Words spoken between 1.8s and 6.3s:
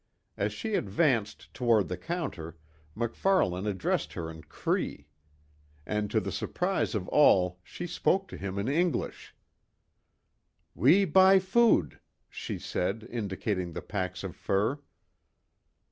the counter MacFarlane addressed her in Cree. And to